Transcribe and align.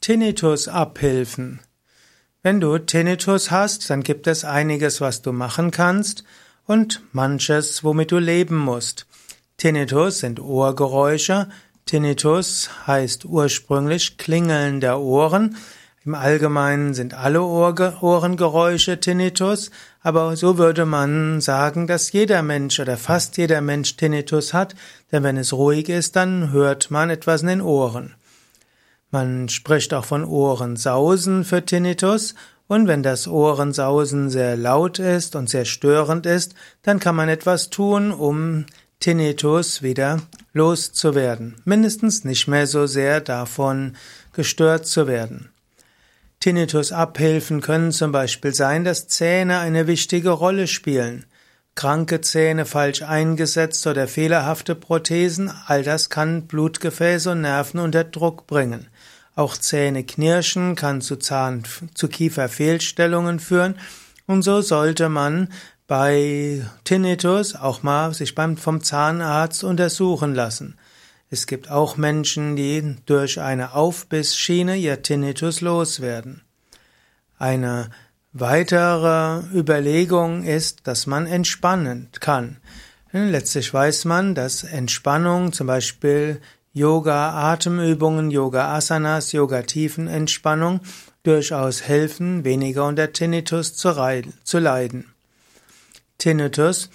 Tinnitus-Abhilfen. 0.00 1.60
Wenn 2.42 2.58
du 2.58 2.78
Tinnitus 2.78 3.50
hast, 3.50 3.90
dann 3.90 4.02
gibt 4.02 4.26
es 4.26 4.46
einiges, 4.46 5.02
was 5.02 5.20
du 5.20 5.32
machen 5.32 5.70
kannst 5.70 6.24
und 6.64 7.02
manches, 7.12 7.84
womit 7.84 8.10
du 8.10 8.18
leben 8.18 8.56
musst. 8.56 9.06
Tinnitus 9.58 10.20
sind 10.20 10.40
Ohrgeräusche. 10.40 11.50
Tinnitus 11.84 12.70
heißt 12.86 13.26
ursprünglich 13.26 14.16
Klingeln 14.16 14.80
der 14.80 15.00
Ohren. 15.00 15.56
Im 16.06 16.14
Allgemeinen 16.14 16.94
sind 16.94 17.12
alle 17.12 17.42
Ohrengeräusche 17.42 19.00
Tinnitus, 19.00 19.70
aber 20.00 20.34
so 20.34 20.56
würde 20.56 20.86
man 20.86 21.42
sagen, 21.42 21.86
dass 21.86 22.12
jeder 22.12 22.40
Mensch 22.40 22.80
oder 22.80 22.96
fast 22.96 23.36
jeder 23.36 23.60
Mensch 23.60 23.98
Tinnitus 23.98 24.54
hat, 24.54 24.74
denn 25.12 25.24
wenn 25.24 25.36
es 25.36 25.52
ruhig 25.52 25.90
ist, 25.90 26.16
dann 26.16 26.52
hört 26.52 26.90
man 26.90 27.10
etwas 27.10 27.42
in 27.42 27.48
den 27.48 27.60
Ohren. 27.60 28.14
Man 29.10 29.48
spricht 29.48 29.92
auch 29.92 30.04
von 30.04 30.24
Ohrensausen 30.24 31.44
für 31.44 31.64
Tinnitus 31.64 32.34
und 32.68 32.86
wenn 32.86 33.02
das 33.02 33.26
Ohrensausen 33.26 34.30
sehr 34.30 34.56
laut 34.56 35.00
ist 35.00 35.34
und 35.34 35.50
sehr 35.50 35.64
störend 35.64 36.26
ist, 36.26 36.54
dann 36.82 37.00
kann 37.00 37.16
man 37.16 37.28
etwas 37.28 37.70
tun, 37.70 38.12
um 38.12 38.66
Tinnitus 39.00 39.82
wieder 39.82 40.20
loszuwerden, 40.52 41.56
mindestens 41.64 42.24
nicht 42.24 42.46
mehr 42.46 42.66
so 42.66 42.86
sehr 42.86 43.20
davon 43.20 43.96
gestört 44.32 44.86
zu 44.86 45.06
werden. 45.06 45.50
Tinnitus-Abhilfen 46.40 47.60
können 47.60 47.92
zum 47.92 48.12
Beispiel 48.12 48.54
sein, 48.54 48.84
dass 48.84 49.08
Zähne 49.08 49.58
eine 49.58 49.86
wichtige 49.86 50.30
Rolle 50.30 50.68
spielen. 50.68 51.26
Kranke 51.80 52.20
Zähne 52.20 52.66
falsch 52.66 53.00
eingesetzt 53.00 53.86
oder 53.86 54.06
fehlerhafte 54.06 54.74
Prothesen, 54.74 55.50
all 55.64 55.82
das 55.82 56.10
kann 56.10 56.46
Blutgefäße 56.46 57.30
und 57.30 57.40
Nerven 57.40 57.80
unter 57.80 58.04
Druck 58.04 58.46
bringen. 58.46 58.88
Auch 59.34 59.56
Zähne 59.56 60.04
knirschen 60.04 60.76
kann 60.76 61.00
zu 61.00 61.16
Zahn, 61.16 61.62
zu 61.94 62.08
Kieferfehlstellungen 62.08 63.40
führen 63.40 63.76
und 64.26 64.42
so 64.42 64.60
sollte 64.60 65.08
man 65.08 65.48
bei 65.86 66.66
Tinnitus 66.84 67.54
auch 67.54 67.82
mal 67.82 68.12
sich 68.12 68.34
beim, 68.34 68.58
vom 68.58 68.82
Zahnarzt 68.82 69.64
untersuchen 69.64 70.34
lassen. 70.34 70.76
Es 71.30 71.46
gibt 71.46 71.70
auch 71.70 71.96
Menschen, 71.96 72.56
die 72.56 72.96
durch 73.06 73.40
eine 73.40 73.72
Aufbissschiene 73.72 74.76
ihr 74.76 75.00
Tinnitus 75.00 75.62
loswerden. 75.62 76.42
Eine 77.38 77.88
Weitere 78.32 79.42
Überlegung 79.52 80.44
ist, 80.44 80.86
dass 80.86 81.08
man 81.08 81.26
entspannen 81.26 82.10
kann. 82.20 82.58
Letztlich 83.10 83.74
weiß 83.74 84.04
man, 84.04 84.36
dass 84.36 84.62
Entspannung, 84.62 85.52
zum 85.52 85.66
Beispiel 85.66 86.40
Yoga, 86.72 87.52
Atemübungen, 87.52 88.30
Yoga 88.30 88.76
Asanas, 88.76 89.32
Yoga 89.32 89.62
Tiefenentspannung 89.62 90.78
durchaus 91.24 91.82
helfen, 91.82 92.44
weniger 92.44 92.86
unter 92.86 93.12
Tinnitus 93.12 93.74
zu 93.74 94.58
leiden. 94.60 95.12
Tinnitus 96.18 96.88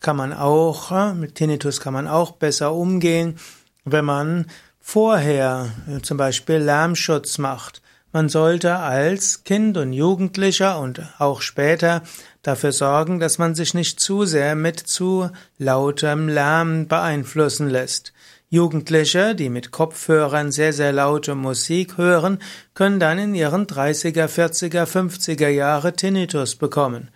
kann 0.00 0.16
man 0.16 0.32
auch, 0.32 1.14
mit 1.14 1.36
Tinnitus 1.36 1.80
kann 1.80 1.92
man 1.92 2.08
auch 2.08 2.32
besser 2.32 2.74
umgehen, 2.74 3.38
wenn 3.84 4.04
man 4.04 4.46
vorher 4.80 5.70
zum 6.02 6.16
Beispiel 6.16 6.56
Lärmschutz 6.56 7.38
macht. 7.38 7.80
Man 8.12 8.28
sollte 8.28 8.76
als 8.76 9.44
Kind 9.44 9.76
und 9.76 9.92
Jugendlicher 9.92 10.80
und 10.80 11.00
auch 11.18 11.42
später 11.42 12.02
dafür 12.42 12.72
sorgen, 12.72 13.20
dass 13.20 13.38
man 13.38 13.54
sich 13.54 13.72
nicht 13.72 14.00
zu 14.00 14.24
sehr 14.24 14.56
mit 14.56 14.80
zu 14.80 15.30
lautem 15.58 16.28
Lärm 16.28 16.88
beeinflussen 16.88 17.68
lässt. 17.68 18.12
Jugendliche, 18.48 19.36
die 19.36 19.48
mit 19.48 19.70
Kopfhörern 19.70 20.50
sehr, 20.50 20.72
sehr 20.72 20.92
laute 20.92 21.36
Musik 21.36 21.98
hören, 21.98 22.40
können 22.74 22.98
dann 22.98 23.20
in 23.20 23.34
ihren 23.36 23.68
30er, 23.68 24.26
40er, 24.26 24.86
50er 24.86 25.48
Jahre 25.48 25.92
Tinnitus 25.92 26.56
bekommen. 26.56 27.10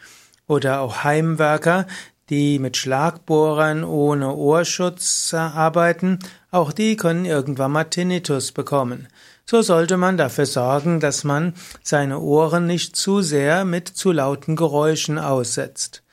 Oder 0.46 0.80
auch 0.80 1.02
Heimwerker, 1.02 1.88
die 2.30 2.60
mit 2.60 2.76
Schlagbohrern 2.76 3.82
ohne 3.82 4.32
Ohrschutz 4.32 5.34
arbeiten, 5.34 6.20
auch 6.54 6.72
die 6.72 6.96
können 6.96 7.24
irgendwann 7.24 7.72
mal 7.72 7.84
Tinnitus 7.84 8.52
bekommen. 8.52 9.08
So 9.44 9.60
sollte 9.60 9.96
man 9.96 10.16
dafür 10.16 10.46
sorgen, 10.46 11.00
dass 11.00 11.24
man 11.24 11.54
seine 11.82 12.20
Ohren 12.20 12.66
nicht 12.66 12.94
zu 12.94 13.22
sehr 13.22 13.64
mit 13.64 13.88
zu 13.88 14.12
lauten 14.12 14.54
Geräuschen 14.54 15.18
aussetzt. 15.18 16.04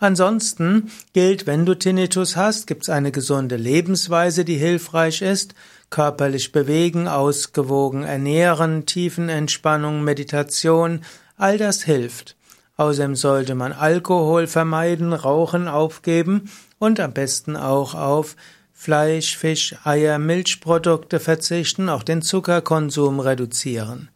Ansonsten 0.00 0.90
gilt, 1.12 1.46
wenn 1.46 1.64
du 1.64 1.76
Tinnitus 1.76 2.34
hast, 2.34 2.66
gibt 2.66 2.82
es 2.82 2.90
eine 2.90 3.12
gesunde 3.12 3.56
Lebensweise, 3.56 4.44
die 4.44 4.56
hilfreich 4.56 5.22
ist. 5.22 5.54
Körperlich 5.90 6.50
bewegen, 6.50 7.06
ausgewogen 7.06 8.02
ernähren, 8.02 8.86
Tiefenentspannung, 8.86 10.02
Meditation, 10.02 11.02
all 11.36 11.56
das 11.56 11.84
hilft. 11.84 12.36
Außerdem 12.76 13.14
sollte 13.14 13.54
man 13.54 13.72
Alkohol 13.72 14.48
vermeiden, 14.48 15.12
Rauchen 15.12 15.68
aufgeben 15.68 16.50
und 16.80 16.98
am 16.98 17.12
besten 17.12 17.56
auch 17.56 17.94
auf 17.94 18.34
Fleisch, 18.76 19.38
Fisch, 19.38 19.74
Eier, 19.84 20.18
Milchprodukte 20.18 21.20
verzichten, 21.20 21.88
auch 21.88 22.02
den 22.02 22.20
Zuckerkonsum 22.20 23.20
reduzieren. 23.20 24.10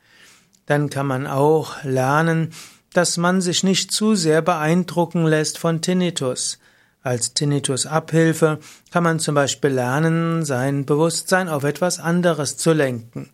Dann 0.66 0.90
kann 0.90 1.06
man 1.06 1.26
auch 1.26 1.82
lernen, 1.84 2.50
dass 2.92 3.16
man 3.16 3.40
sich 3.40 3.62
nicht 3.62 3.92
zu 3.92 4.14
sehr 4.14 4.42
beeindrucken 4.42 5.24
lässt 5.24 5.56
von 5.56 5.80
Tinnitus. 5.80 6.58
Als 7.02 7.32
Tinnitus-Abhilfe 7.32 8.58
kann 8.90 9.04
man 9.04 9.20
zum 9.20 9.34
Beispiel 9.34 9.70
lernen, 9.70 10.44
sein 10.44 10.84
Bewusstsein 10.84 11.48
auf 11.48 11.64
etwas 11.64 12.00
anderes 12.00 12.58
zu 12.58 12.72
lenken. 12.72 13.30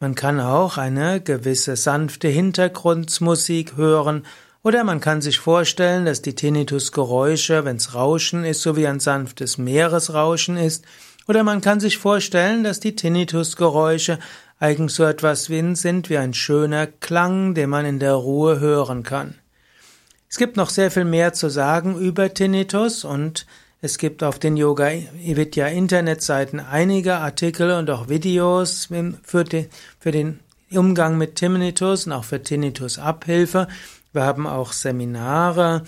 Man 0.00 0.14
kann 0.14 0.40
auch 0.40 0.76
eine 0.76 1.22
gewisse 1.22 1.76
sanfte 1.76 2.28
Hintergrundmusik 2.28 3.76
hören 3.76 4.26
oder 4.62 4.84
man 4.84 5.00
kann 5.00 5.20
sich 5.20 5.38
vorstellen, 5.38 6.04
dass 6.04 6.22
die 6.22 6.34
Tinnitus-Geräusche, 6.34 7.64
wenn's 7.64 7.94
Rauschen 7.94 8.44
ist, 8.44 8.62
so 8.62 8.76
wie 8.76 8.86
ein 8.86 9.00
sanftes 9.00 9.58
Meeresrauschen 9.58 10.56
ist. 10.56 10.84
Oder 11.28 11.44
man 11.44 11.60
kann 11.60 11.80
sich 11.80 11.98
vorstellen, 11.98 12.64
dass 12.64 12.80
die 12.80 12.96
Tinnitus-Geräusche 12.96 14.18
eigentlich 14.58 14.94
so 14.94 15.04
etwas 15.04 15.44
sind 15.44 16.10
wie 16.10 16.18
ein 16.18 16.34
schöner 16.34 16.86
Klang, 16.86 17.54
den 17.54 17.70
man 17.70 17.84
in 17.84 17.98
der 17.98 18.14
Ruhe 18.14 18.58
hören 18.60 19.02
kann. 19.02 19.34
Es 20.28 20.38
gibt 20.38 20.56
noch 20.56 20.70
sehr 20.70 20.90
viel 20.90 21.04
mehr 21.04 21.32
zu 21.32 21.48
sagen 21.48 21.98
über 21.98 22.32
Tinnitus 22.32 23.04
und 23.04 23.46
es 23.80 23.98
gibt 23.98 24.22
auf 24.22 24.38
den 24.38 24.56
Yoga 24.56 24.90
Vidya 25.14 25.66
Internetseiten 25.68 26.58
einige 26.58 27.16
Artikel 27.16 27.70
und 27.72 27.88
auch 27.90 28.08
Videos 28.08 28.88
den, 28.88 29.18
für 29.22 29.44
den 30.10 30.40
Umgang 30.72 31.16
mit 31.16 31.36
Tinnitus 31.36 32.06
und 32.06 32.12
auch 32.12 32.24
für 32.24 32.42
Tinnitus 32.42 32.98
Abhilfe. 32.98 33.68
Wir 34.12 34.24
haben 34.24 34.48
auch 34.48 34.72
Seminare, 34.72 35.84